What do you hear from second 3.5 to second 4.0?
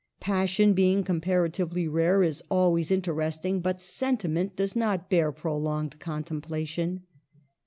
but